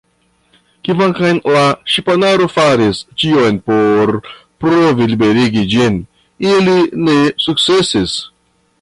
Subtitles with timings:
[0.87, 1.61] Kvankam la
[1.95, 4.15] ŝipanaro faris ĉion por
[4.65, 6.03] provi liberigi ĝin,
[6.57, 8.23] ili ne sukcesis.